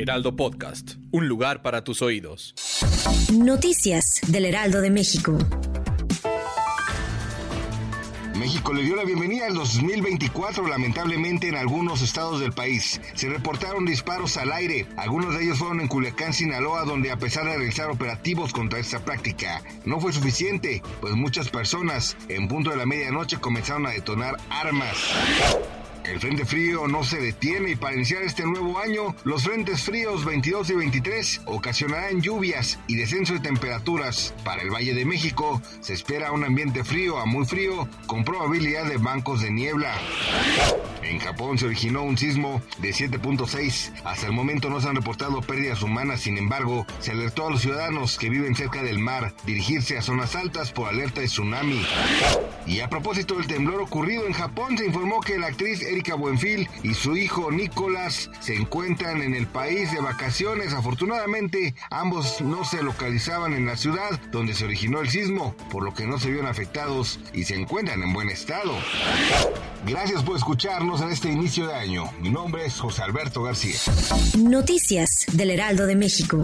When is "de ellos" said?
15.34-15.58